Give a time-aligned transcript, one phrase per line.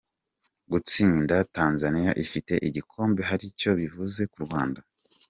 [0.71, 4.79] Gutsinda Tanzania ifite igikombe hari icyo bivuze ku Rwanda:.